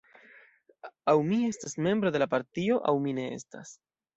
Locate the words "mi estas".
1.27-1.77